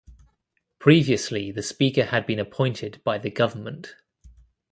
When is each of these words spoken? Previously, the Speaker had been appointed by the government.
Previously, 0.79 1.51
the 1.51 1.61
Speaker 1.61 2.05
had 2.05 2.25
been 2.25 2.39
appointed 2.39 2.99
by 3.03 3.19
the 3.19 3.29
government. 3.29 3.93